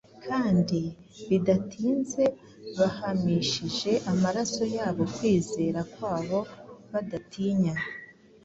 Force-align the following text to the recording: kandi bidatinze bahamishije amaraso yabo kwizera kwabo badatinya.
kandi 0.25 0.79
bidatinze 1.27 2.23
bahamishije 2.79 3.91
amaraso 4.11 4.63
yabo 4.75 5.03
kwizera 5.15 5.79
kwabo 5.93 6.39
badatinya. 6.91 7.75